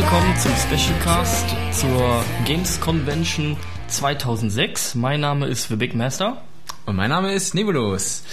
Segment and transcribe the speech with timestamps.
[0.00, 4.94] Willkommen zum Specialcast zur Games Convention 2006.
[4.94, 6.40] Mein Name ist The Big Master.
[6.86, 8.24] Und mein Name ist Nebulus.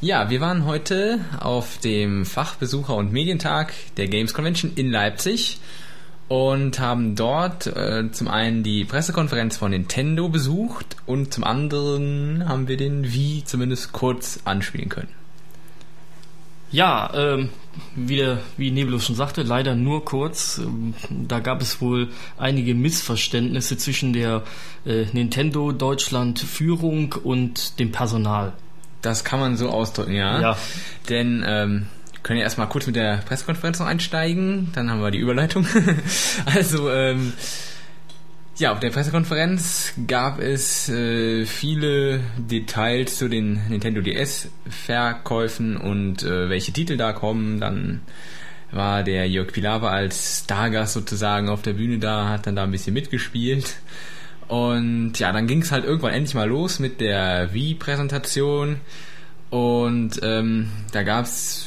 [0.00, 5.60] Ja, wir waren heute auf dem Fachbesucher- und Medientag der Games Convention in Leipzig
[6.26, 12.66] und haben dort äh, zum einen die Pressekonferenz von Nintendo besucht und zum anderen haben
[12.66, 15.21] wir den Wii zumindest kurz anspielen können.
[16.72, 17.50] Ja, ähm,
[17.94, 20.58] wie, der, wie Nebulus schon sagte, leider nur kurz.
[20.58, 20.94] Ähm,
[21.28, 22.08] Da gab es wohl
[22.38, 24.42] einige Missverständnisse zwischen der
[24.84, 28.54] äh, Nintendo Deutschland Führung und dem Personal.
[29.02, 30.40] Das kann man so ausdrücken, ja.
[30.40, 30.56] Ja.
[31.08, 31.86] Denn ähm,
[32.22, 35.66] können ja erstmal kurz mit der Pressekonferenz noch einsteigen, dann haben wir die Überleitung.
[36.46, 37.32] also, ähm,
[38.62, 46.48] ja, auf der Pressekonferenz gab es äh, viele Details zu den Nintendo DS-Verkäufen und äh,
[46.48, 47.58] welche Titel da kommen.
[47.58, 48.02] Dann
[48.70, 52.70] war der Jörg Pilawa als Stargast sozusagen auf der Bühne da, hat dann da ein
[52.70, 53.74] bisschen mitgespielt.
[54.46, 58.76] Und ja, dann ging es halt irgendwann endlich mal los mit der Wii-Präsentation.
[59.50, 61.66] Und ähm, da gab's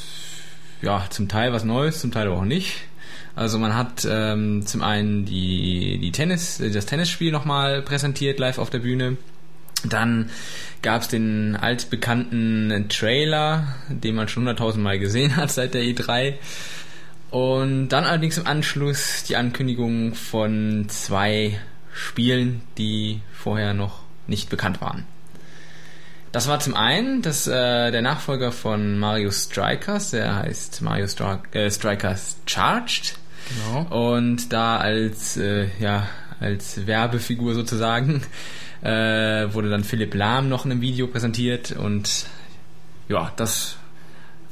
[0.81, 2.83] ja zum Teil was Neues, zum Teil aber auch nicht.
[3.35, 8.57] Also man hat ähm, zum einen die, die Tennis, äh, das Tennisspiel nochmal präsentiert live
[8.59, 9.17] auf der Bühne.
[9.83, 10.29] Dann
[10.81, 16.35] gab's den altbekannten Trailer, den man schon hunderttausend Mal gesehen hat seit der E3.
[17.29, 21.59] Und dann allerdings im Anschluss die Ankündigung von zwei
[21.93, 25.05] Spielen, die vorher noch nicht bekannt waren.
[26.31, 31.37] Das war zum einen das, äh, der Nachfolger von Mario Strikers, der heißt Mario Stri
[31.53, 33.15] äh, Strikers Charged.
[33.49, 34.09] Genau.
[34.09, 36.07] Und da als, äh, ja,
[36.39, 38.23] als Werbefigur sozusagen
[38.81, 42.25] äh, wurde dann Philipp Lahm noch in einem Video präsentiert und
[43.07, 43.77] ja, das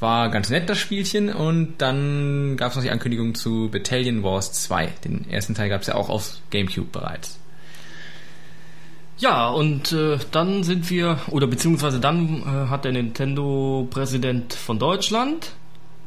[0.00, 1.32] war ganz nett, das Spielchen.
[1.32, 4.86] Und dann gab es noch die Ankündigung zu Battalion Wars 2.
[5.04, 7.38] Den ersten Teil gab es ja auch auf Gamecube bereits.
[9.16, 15.52] Ja, und äh, dann sind wir, oder beziehungsweise dann äh, hat der Nintendo-Präsident von Deutschland,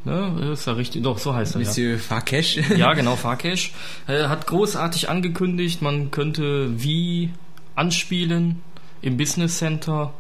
[0.08, 1.62] ne, ist ja richtig, doch, so heißt er.
[1.62, 1.68] Ja.
[1.68, 2.58] Monsieur Farkesh.
[2.76, 3.74] Ja, genau, Farkesh.
[4.08, 7.32] Äh, hat großartig angekündigt, man könnte wie
[7.76, 8.62] anspielen
[9.02, 10.14] im Business Center.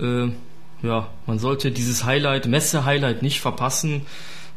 [0.00, 0.28] Äh,
[0.82, 4.02] ja, man sollte dieses Highlight, Messe-Highlight nicht verpassen.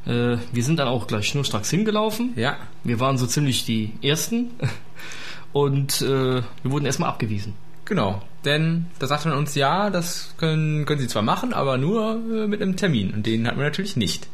[0.06, 2.34] Äh, wir sind dann auch gleich schnurstracks hingelaufen.
[2.35, 4.52] Ja, Wir waren so ziemlich die Ersten.
[5.53, 7.53] Und äh, wir wurden erstmal abgewiesen.
[7.85, 8.22] genau.
[8.44, 12.46] Denn da sagte man uns, ja, das können, können sie zwar machen, aber nur äh,
[12.47, 13.12] mit einem Termin.
[13.12, 14.28] Und den hatten wir natürlich nicht.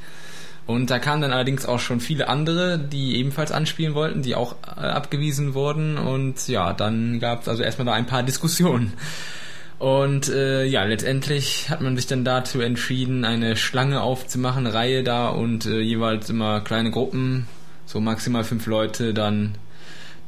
[0.68, 4.56] Und da kamen dann allerdings auch schon viele andere, die ebenfalls anspielen wollten, die auch
[4.66, 5.98] äh, abgewiesen wurden.
[5.98, 8.94] Und ja, dann gab es also erstmal da ein paar Diskussionen.
[9.80, 15.30] Und äh, ja, letztendlich hat man sich dann dazu entschieden, eine Schlange aufzumachen, Reihe da
[15.30, 17.48] und äh, jeweils immer kleine Gruppen,
[17.88, 19.56] so maximal fünf Leute, dann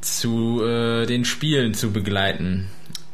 [0.00, 2.66] zu äh, den Spielen zu begleiten.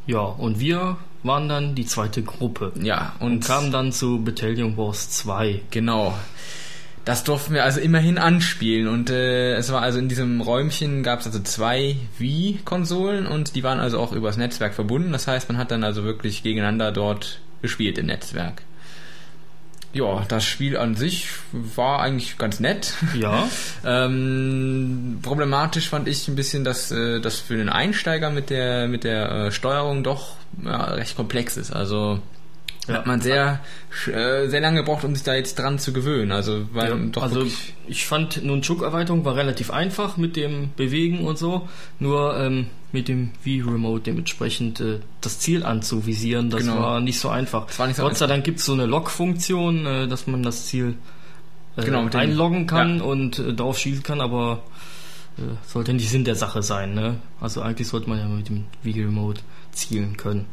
[0.06, 2.72] Ja, und wir waren dann die zweite Gruppe.
[2.80, 5.60] Ja, und, Und kamen dann zu Battalion Wars 2.
[5.70, 6.14] Genau.
[7.04, 11.20] Das durften wir also immerhin anspielen und äh, es war also in diesem Räumchen gab
[11.20, 15.10] es also zwei Wii-Konsolen und die waren also auch übers Netzwerk verbunden.
[15.12, 18.62] Das heißt, man hat dann also wirklich gegeneinander dort gespielt im Netzwerk.
[19.92, 22.94] Ja, das Spiel an sich war eigentlich ganz nett.
[23.14, 23.48] Ja.
[23.82, 29.04] Ähm, problematisch fand ich ein bisschen, dass äh, das für den Einsteiger mit der mit
[29.04, 31.72] der äh, Steuerung doch ja, recht komplex ist.
[31.72, 32.20] Also
[32.90, 32.96] Ja.
[32.98, 33.60] hat man sehr
[34.06, 36.32] äh, sehr lange gebraucht, um sich da jetzt dran zu gewöhnen.
[36.32, 37.44] Also weil Ja, doch also
[37.88, 41.68] ich fand Nunchuk-Erweiterung war relativ einfach mit dem Bewegen und so,
[41.98, 46.78] nur ähm, mit dem Wii-Remote dementsprechend äh, das Ziel anzuvisieren, das Genau.
[46.80, 47.66] war nicht so einfach.
[47.66, 50.42] Das war nicht so Gott sei Dank gibt es so eine Log-Funktion, äh, dass man
[50.42, 50.94] das Ziel
[51.76, 53.04] äh, Genau, einloggen kann ja.
[53.04, 54.62] und äh, darauf schießen kann, aber
[55.38, 56.94] äh, sollte nicht Sinn der Sache sein.
[56.94, 57.16] Ne?
[57.40, 59.40] Also eigentlich sollte man ja mit dem Wii-Remote
[59.72, 60.46] zielen können.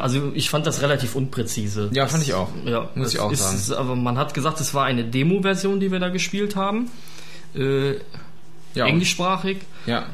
[0.00, 1.90] Also ich fand das relativ unpräzise.
[1.92, 2.48] Ja, fand ich auch.
[2.64, 5.98] Ja, Muss ich auch ist, Aber man hat gesagt, es war eine Demo-Version, die wir
[5.98, 6.90] da gespielt haben.
[7.54, 7.94] Äh,
[8.74, 9.58] ja, englischsprachig.
[9.86, 10.06] ja.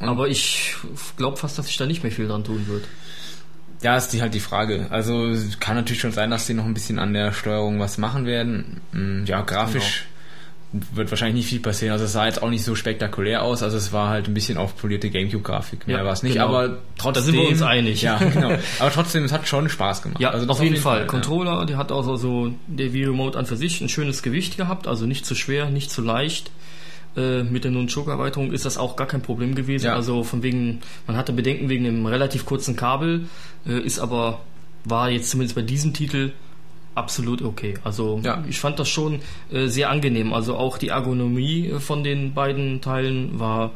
[0.00, 0.74] Und- Aber ich
[1.16, 2.84] glaube fast, dass sich da nicht mehr viel dran tun wird.
[3.82, 4.86] Ja, ist die halt die Frage.
[4.90, 7.98] Also es kann natürlich schon sein, dass sie noch ein bisschen an der Steuerung was
[7.98, 8.80] machen werden.
[8.92, 10.06] Mm, Ja, grafisch
[10.72, 11.92] wird wahrscheinlich nicht viel passieren.
[11.92, 13.62] Also es sah jetzt auch nicht so spektakulär aus.
[13.62, 15.86] Also es war halt ein bisschen aufpolierte Gamecube-Grafik.
[15.86, 16.32] Mehr Ja, war es nicht.
[16.34, 16.48] genau.
[16.48, 17.14] Aber trotzdem.
[17.14, 18.02] Da sind wir uns einig.
[18.02, 18.52] Ja, genau.
[18.78, 20.20] Aber trotzdem, es hat schon Spaß gemacht.
[20.20, 21.00] Ja, also auf jeden Fall.
[21.00, 21.04] ja.
[21.06, 24.56] Controller, der hat auch so, so der Wii Remote an für sich ein schönes Gewicht
[24.56, 26.50] gehabt, also nicht zu schwer, nicht zu leicht.
[27.14, 29.84] Äh, mit der Nunchuk-Erweiterung ist das auch gar kein Problem gewesen.
[29.86, 29.94] Ja.
[29.94, 33.26] Also von wegen, man hatte Bedenken wegen dem relativ kurzen Kabel,
[33.66, 34.40] äh, ist aber,
[34.86, 36.32] war jetzt zumindest bei diesem Titel
[36.94, 37.74] absolut okay.
[37.84, 38.42] Also Ja.
[38.48, 40.32] ich fand das schon äh, sehr angenehm.
[40.32, 43.70] Also auch die Ergonomie äh, von den beiden Teilen war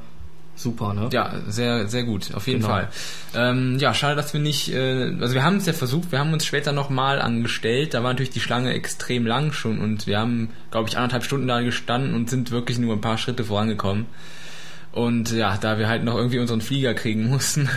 [0.58, 1.10] super, ne?
[1.12, 2.72] Ja, sehr, sehr gut, auf jeden Genau.
[2.72, 2.88] Fall.
[3.34, 6.32] Ähm, ja, schade, dass wir nicht, äh, also wir haben es ja versucht, wir haben
[6.32, 10.48] uns später nochmal angestellt, da war natürlich die Schlange extrem lang schon und wir haben,
[10.70, 14.06] glaube ich, anderthalb Stunden da gestanden und sind wirklich nur ein paar Schritte vorangekommen.
[14.92, 17.68] Und ja, da wir halt noch irgendwie unseren Flieger kriegen mussten,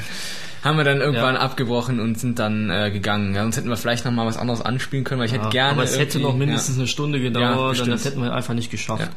[0.63, 1.41] haben wir dann irgendwann Ja.
[1.41, 3.33] abgebrochen und sind dann äh, gegangen.
[3.35, 5.49] Ja, sonst hätten wir vielleicht noch mal was anderes anspielen können, weil ich hätte Ja,
[5.49, 8.71] gerne aber es hätte noch mindestens eine Stunde gedauert, dann das hätten wir einfach nicht
[8.71, 9.09] geschafft.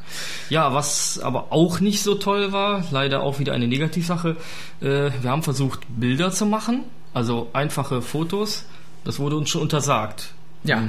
[0.50, 0.72] Ja.
[0.72, 4.36] was aber auch nicht so toll war, leider auch wieder eine Negativsache,
[4.80, 4.84] äh,
[5.20, 6.84] wir haben versucht Bilder zu machen,
[7.14, 8.64] also einfache Fotos,
[9.04, 10.28] das wurde uns schon untersagt.
[10.64, 10.80] Ja,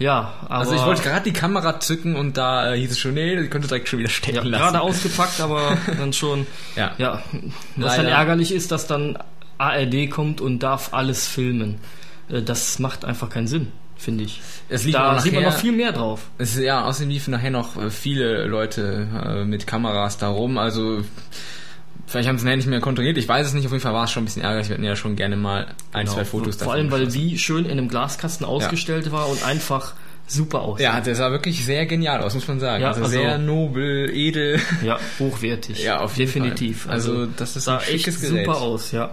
[0.00, 3.14] Ja, aber also ich wollte gerade die Kamera zücken und da äh, hieß es schon,
[3.14, 4.62] nee, die könnte direkt schon wieder stecken ja, lassen.
[4.64, 6.90] gerade ausgepackt, aber dann schon Ja.
[6.98, 7.22] Ja,
[7.76, 8.16] was dann Leider.
[8.16, 9.16] ärgerlich ist, dass dann
[9.60, 11.76] ARD kommt und darf alles filmen.
[12.28, 14.40] Äh, Das macht einfach keinen Sinn, finde ich.
[14.68, 16.22] Es lief Da auch sieht man nachher- noch viel mehr drauf.
[16.38, 20.58] Es, ja, außerdem liefen nachher noch äh, viele Leute äh, mit Kameras da rum.
[20.58, 21.02] Also
[22.06, 23.18] vielleicht haben sie es nachher nicht mehr kontrolliert.
[23.18, 23.66] Ich weiß es nicht.
[23.66, 24.68] Auf jeden Fall war es schon ein bisschen ärgerlich.
[24.68, 26.14] Wir hätten ja schon gerne mal ein, Genau.
[26.16, 29.94] zwei Fotos Vor davon allem, weil die schön in einem Glaskasten ausgestellt war und einfach
[30.26, 30.82] super aussah.
[30.84, 32.82] Ja, der sah wirklich sehr genial aus, muss man sagen.
[32.82, 34.60] Ja, also, also- sehr nobel, edel.
[34.84, 35.82] Ja, hochwertig.
[35.84, 36.82] Ja, auf jeden Definitiv.
[36.84, 36.92] Fall.
[36.92, 38.46] Also, das ist sah ein schickes echt Gerät.
[38.46, 39.10] super aus, ja.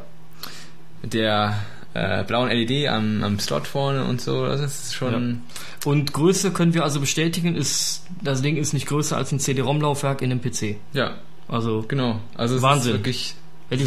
[1.02, 1.56] Mit der
[1.94, 4.46] äh, blauen LED am, am Slot vorne und so.
[4.46, 5.42] Das ist schon...
[5.86, 10.22] Und Größe können wir also bestätigen, ist das Ding ist nicht größer als ein CD-ROM-Laufwerk
[10.22, 10.76] in einem PC.
[10.94, 11.16] Ja,
[11.48, 12.20] Also genau.
[12.36, 12.98] Also Wahnsinn.
[12.98, 13.36] hätte ich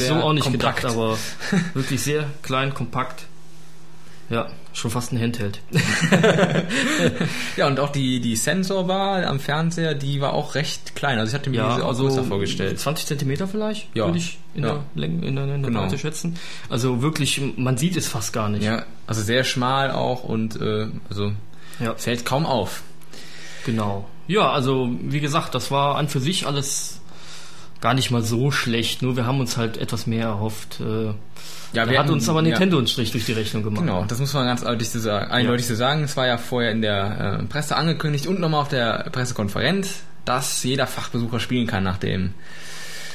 [0.07, 0.79] so auch nicht kompakt.
[0.79, 1.19] gedacht, aber
[1.75, 3.27] wirklich sehr klein, kompakt.
[4.31, 5.61] Ja, schon fast ein Handheld.
[7.57, 11.19] Ja, und auch die, die Sensorbar am Fernseher, die war auch recht klein.
[11.19, 12.79] Also ich hatte mir Ja, diese auch also größer vorgestellt.
[12.79, 14.07] 20 Zentimeter vielleicht, Ja.
[14.07, 14.69] würde ich in Ja.
[14.75, 15.81] der Länge, in der, in der Genau.
[15.83, 16.37] Breite schätzen.
[16.69, 18.63] Also wirklich, man sieht es fast gar nicht.
[18.65, 21.33] Ja, also sehr schmal auch und äh, also
[21.81, 21.95] Ja.
[21.97, 22.83] fällt kaum auf.
[23.67, 24.09] Genau.
[24.27, 27.00] Ja, also wie gesagt, das war an für sich alles
[27.81, 29.03] gar nicht mal so schlecht.
[29.03, 30.81] Nur wir haben uns halt etwas mehr erhofft.
[30.81, 31.07] Äh,
[31.73, 33.81] Ja, da hat hatten- uns aber ja, Nintendo einen Strich durch die Rechnung gemacht.
[33.81, 35.31] Genau, das muss man ganz eindeutig so sagen.
[35.31, 36.03] Eindeutig so sagen.
[36.05, 40.63] Es war ja vorher in der äh, Presse angekündigt und nochmal auf der Pressekonferenz, dass
[40.65, 42.35] jeder Fachbesucher spielen kann nach dem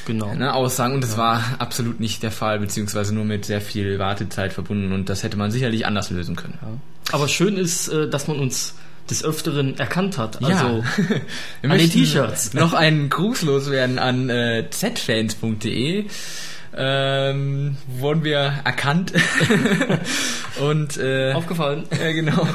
[0.08, 0.34] Genau.
[0.36, 0.94] ne, Aussagen.
[0.96, 4.92] Und das war absolut nicht der Fall, beziehungsweise nur mit sehr viel Wartezeit verbunden.
[4.94, 6.58] Und das hätte man sicherlich anders lösen können.
[6.62, 6.68] Ja.
[7.12, 8.76] Aber schön ist, äh, dass man uns
[9.10, 10.40] des Öfteren erkannt hat.
[10.42, 10.48] Ja.
[10.48, 10.84] Also
[11.62, 12.54] Wir An den T-Shirts.
[12.54, 16.06] noch einen Gruß loswerden an äh, zfans.de.
[16.78, 19.14] Ähm, wurden wir erkannt.
[20.60, 21.84] und äh, aufgefallen.
[22.02, 22.48] ja, genau.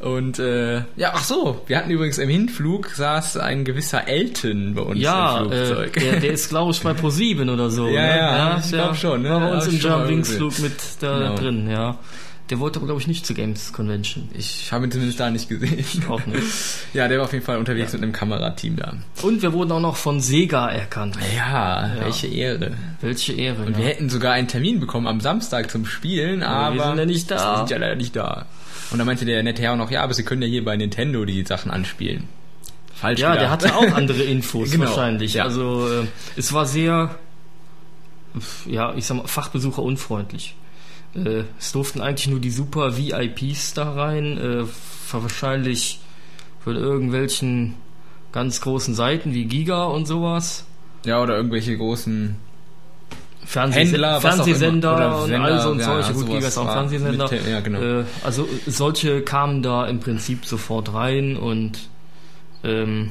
[0.00, 4.82] Und äh, ja, ach so, wir hatten übrigens im Hinflug saß ein gewisser Elton bei
[4.82, 5.92] uns Ja, im äh, Flugzeug.
[5.94, 7.88] der, der ist glaube ich bei Pro7 oder so.
[7.88, 8.08] Ja, ne?
[8.16, 9.30] ja, ich ist glaub schon, ne?
[9.30, 10.38] War bei uns im schon mal Jump Wings gesehen.
[10.50, 11.34] Flug mit da Genau.
[11.36, 11.98] drin, ja.
[12.50, 14.28] Der wollte aber glaube ich nicht zur Games Convention.
[14.32, 15.84] ich habe ihn zumindest da nicht gesehen.
[16.08, 16.42] Auch nicht.
[16.94, 18.94] Ja, der war auf jeden Fall unterwegs mit einem Kamerateam da.
[19.22, 21.18] Und wir wurden auch noch von Sega erkannt.
[21.36, 22.72] Ja, welche Ehre.
[23.02, 23.64] Welche Ehre.
[23.64, 23.78] Und ja.
[23.78, 27.30] wir hätten sogar einen Termin bekommen am Samstag zum Spielen, aber wir sind ja nicht
[27.30, 27.52] da.
[27.52, 28.46] Wir sind ja leider nicht da.
[28.90, 30.74] Und dann meinte der nette Herr auch noch, ja, aber Sie können ja hier bei
[30.76, 32.24] Nintendo die Sachen anspielen.
[32.94, 33.64] Falsch Ja, der gedacht.
[33.66, 35.34] hatte auch andere Infos Genau, wahrscheinlich.
[35.34, 35.44] ja.
[35.44, 36.06] Also äh,
[36.36, 37.14] es war sehr,
[38.66, 40.54] ja, ich sag mal, Fachbesucher unfreundlich.
[41.14, 44.64] Äh, es durften eigentlich nur die super VIPs da rein, äh,
[45.12, 46.00] wahrscheinlich
[46.62, 47.74] von irgendwelchen
[48.32, 50.64] ganz großen Seiten wie Giga und sowas.
[51.04, 52.36] Ja, oder irgendwelche großen
[53.44, 56.12] Fernseh Händler, Fernsehsender und all so und ja, solche.
[56.12, 57.30] Gut, sowas Giga ist auch ein Fernsehsender.
[57.30, 57.80] mit- ja, genau.
[57.80, 61.88] Äh, also solche kamen da im Prinzip sofort rein und
[62.64, 63.10] ähm,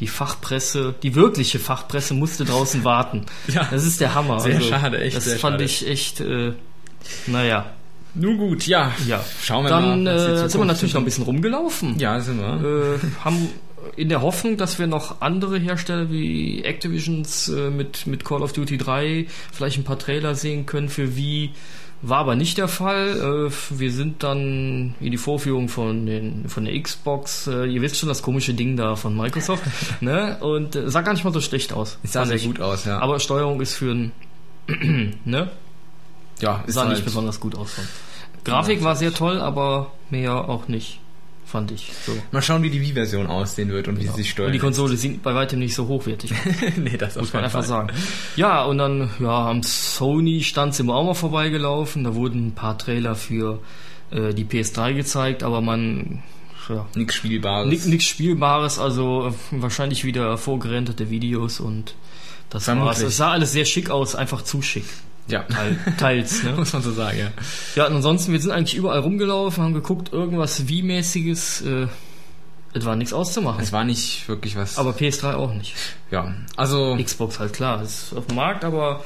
[0.00, 3.26] die Fachpresse, die wirkliche Fachpresse musste draußen warten.
[3.48, 3.68] Ja.
[3.70, 4.40] Das ist der Hammer.
[4.40, 5.64] Sehr schade, echt Das fand schade.
[5.64, 6.54] ich echt, äh,
[7.26, 7.72] naja.
[8.14, 8.92] Nun gut, ja.
[9.06, 9.24] Ja.
[9.42, 10.14] Schauen wir Dann mal.
[10.14, 11.98] die äh, sind wir natürlich noch ein bisschen rumgelaufen.
[11.98, 12.94] Ja, sind wir.
[12.94, 13.48] Äh, haben
[13.96, 18.52] in der Hoffnung, dass wir noch andere Hersteller wie Activisions äh, mit, mit Call of
[18.52, 21.52] Duty 3 vielleicht ein paar Trailer sehen können für wie
[22.02, 23.48] war aber nicht der Fall.
[23.48, 27.46] Äh, wir sind dann in die Vorführung von, den, von der Xbox.
[27.46, 29.62] Äh, ihr wisst schon, das komische Ding da von Microsoft.
[30.00, 30.36] ne?
[30.40, 31.98] Und äh, sah gar nicht mal so schlecht aus.
[32.02, 32.44] Es sah sehr ich.
[32.44, 32.98] gut aus, ja.
[32.98, 34.12] Aber Steuerung ist für ein.
[35.24, 35.50] ne?
[36.42, 37.70] Ja, Sah nicht halt, besonders gut aus.
[38.44, 40.98] Grafik war sehr toll, aber mehr auch nicht.
[41.44, 41.92] Fand ich.
[42.06, 42.12] So.
[42.30, 44.46] Mal schauen, wie die Wii-Version aussehen wird und wie sie sich steuert.
[44.48, 46.32] Und die Konsole sieht bei weitem nicht so hochwertig.
[46.32, 46.38] aus.
[46.76, 47.68] nee, das auf Muss man keinen einfach Fall.
[47.68, 47.90] sagen.
[48.36, 52.04] Ja, und dann, ja, am Sony-Stand sind wir auch mal vorbeigelaufen.
[52.04, 53.60] Da wurden ein paar Trailer für
[54.12, 56.22] äh, die PS3 gezeigt, aber man,
[56.70, 57.68] ja, Nichts Spielbares.
[57.68, 61.94] nichts nix Spielbares, also äh, wahrscheinlich wieder vorgerenderte Videos und
[62.48, 62.88] das Vermutlich.
[63.02, 63.02] war's.
[63.02, 64.84] Es sah alles sehr schick aus, einfach zu schick.
[65.28, 65.42] Ja.
[65.44, 66.52] Teil, teils, ne?
[66.56, 67.28] Muss man so sagen, ja.
[67.76, 71.86] Ja, und ansonsten, wir sind eigentlich überall rumgelaufen, haben geguckt, irgendwas Wii-mäßiges, äh,
[72.74, 73.62] es war nichts auszumachen.
[73.62, 74.78] Es war nicht wirklich was.
[74.78, 75.74] aber PS3 auch nicht.
[76.10, 79.04] ja, also Xbox halt klar, ist auf dem Markt, aber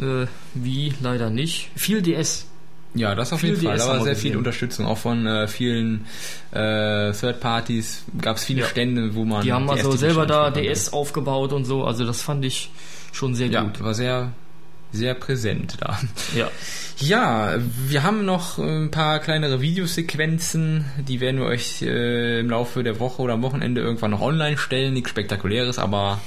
[0.00, 1.70] äh, Wii leider nicht.
[1.74, 2.46] Viel DS.
[2.94, 3.76] ja, das auf viel jeden Fall.
[3.76, 4.36] DS Da war sehr viel gesehen.
[4.38, 6.06] Unterstützung auch von äh, vielen
[6.52, 8.04] äh, Third Parties.
[8.20, 8.66] Gab es viele Ja.
[8.66, 10.50] Stände, wo man Die haben also selber da.
[10.50, 12.70] DS aufgebaut und so, also das fand ich
[13.12, 13.82] schon sehr Ja, gut.
[13.82, 14.32] war sehr
[14.92, 15.98] sehr präsent da.
[16.34, 16.50] Ja.
[17.00, 17.54] Ja,
[17.86, 22.98] wir haben noch ein paar kleinere Videosequenzen, die werden wir euch äh, im Laufe der
[22.98, 24.94] Woche oder am Wochenende irgendwann noch online stellen.
[24.94, 26.20] Nichts Spektakuläres, aber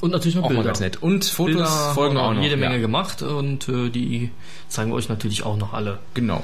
[0.00, 0.68] Und natürlich noch auch mal Bilder.
[0.68, 1.02] ganz nett.
[1.02, 2.42] Und Fotos Bilder folgen auch noch.
[2.42, 2.80] jede Menge ja.
[2.80, 4.30] gemacht und äh, die
[4.68, 5.98] zeigen wir euch natürlich auch noch alle.
[6.14, 6.42] Genau.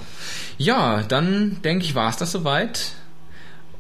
[0.59, 2.93] Ja, dann denke ich, war es das soweit.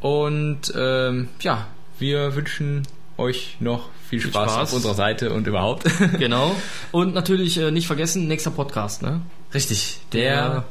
[0.00, 1.66] Und ähm, ja,
[1.98, 2.86] wir wünschen
[3.18, 4.62] euch noch viel Viel Spaß, Spaß.
[4.62, 5.84] auf unserer Seite und überhaupt.
[6.18, 6.54] Genau.
[6.92, 9.22] Und natürlich äh, nicht vergessen, nächster Podcast, ne?
[9.54, 10.64] Richtig, Der,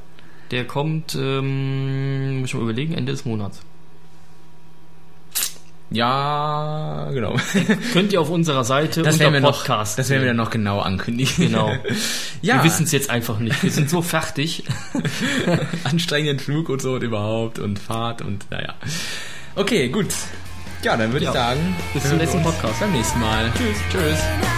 [0.51, 3.61] der kommt, ähm, muss ich mal überlegen, Ende des Monats.
[5.91, 7.35] ja, genau.
[7.93, 9.97] Könnt ihr auf unserer Seite Das unter wir noch, Podcast.
[9.97, 11.47] das werden wir dann noch genau ankündigen.
[11.47, 11.71] Genau.
[12.41, 13.61] ja, Wir wissen es jetzt einfach nicht.
[13.63, 14.63] Wir sind so fertig.
[15.83, 18.73] anstrengenden Flug und so und überhaupt und Fahrt und naja.
[19.55, 20.07] Okay, gut.
[20.85, 21.31] Ja, dann würde Ja.
[21.31, 22.79] ich sagen, Bis zum nächsten Podcast.
[22.79, 23.51] Beim nächsten Mal.
[23.57, 23.77] Tschüss.
[23.91, 24.54] Tschüss.